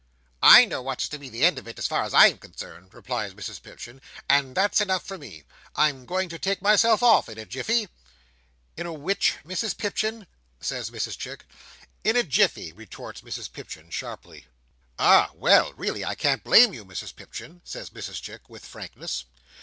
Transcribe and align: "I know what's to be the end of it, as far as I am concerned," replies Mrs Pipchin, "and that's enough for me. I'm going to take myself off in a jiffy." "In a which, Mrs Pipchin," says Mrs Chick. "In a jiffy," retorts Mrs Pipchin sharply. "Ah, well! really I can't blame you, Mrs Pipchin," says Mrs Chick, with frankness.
"I 0.41 0.65
know 0.65 0.81
what's 0.81 1.07
to 1.09 1.19
be 1.19 1.29
the 1.29 1.43
end 1.45 1.59
of 1.59 1.67
it, 1.67 1.77
as 1.77 1.85
far 1.85 2.01
as 2.03 2.11
I 2.11 2.25
am 2.25 2.39
concerned," 2.39 2.91
replies 2.91 3.35
Mrs 3.35 3.61
Pipchin, 3.61 4.01
"and 4.27 4.55
that's 4.55 4.81
enough 4.81 5.03
for 5.05 5.15
me. 5.15 5.43
I'm 5.75 6.07
going 6.07 6.27
to 6.29 6.39
take 6.39 6.59
myself 6.59 7.03
off 7.03 7.29
in 7.29 7.37
a 7.37 7.45
jiffy." 7.45 7.87
"In 8.75 8.87
a 8.87 8.93
which, 8.93 9.35
Mrs 9.45 9.77
Pipchin," 9.77 10.25
says 10.59 10.89
Mrs 10.89 11.19
Chick. 11.19 11.45
"In 12.03 12.15
a 12.15 12.23
jiffy," 12.23 12.71
retorts 12.73 13.21
Mrs 13.21 13.53
Pipchin 13.53 13.91
sharply. 13.91 14.47
"Ah, 14.97 15.29
well! 15.35 15.71
really 15.73 16.03
I 16.03 16.15
can't 16.15 16.43
blame 16.43 16.73
you, 16.73 16.83
Mrs 16.83 17.15
Pipchin," 17.15 17.61
says 17.63 17.91
Mrs 17.91 18.19
Chick, 18.19 18.49
with 18.49 18.65
frankness. 18.65 19.25